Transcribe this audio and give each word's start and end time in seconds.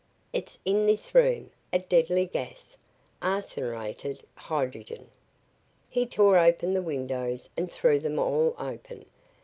"It's 0.33 0.57
in 0.65 0.87
this 0.87 1.13
room 1.13 1.51
a 1.71 1.77
deadly 1.77 2.25
gas 2.25 2.75
arseniuretted 3.21 4.23
hydrogen." 4.33 5.09
He 5.91 6.07
tore 6.07 6.39
open 6.39 6.73
the 6.73 6.81
windows 6.81 7.49
and 7.55 7.71
threw 7.71 7.99
them 7.99 8.17
all 8.17 8.55
open. 8.57 9.05